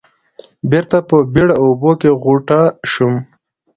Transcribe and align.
بېرته 0.69 0.97
په 1.09 1.17
بېړه 1.33 1.55
اوبو 1.63 1.91
کې 2.01 2.09
غوټه 2.21 2.61
شوم. 2.91 3.13